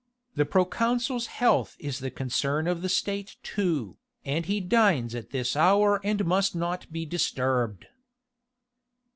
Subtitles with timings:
[0.33, 5.55] "The proconsul's health is the concern of the State too, and he dines at this
[5.55, 7.85] hour and must not be disturbed."